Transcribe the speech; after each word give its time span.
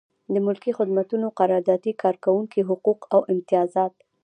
د 0.33 0.35
ملکي 0.45 0.71
خدمتونو 0.77 1.27
قراردادي 1.39 1.93
کارکوونکي 2.03 2.61
حقوق 2.69 2.99
او 3.15 3.19
امتیازات. 3.33 3.93